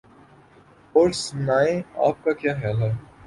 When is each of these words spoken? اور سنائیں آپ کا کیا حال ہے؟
اور 0.95 1.11
سنائیں 1.11 1.81
آپ 1.97 2.23
کا 2.23 2.31
کیا 2.31 2.53
حال 2.53 2.81
ہے؟ 2.81 2.91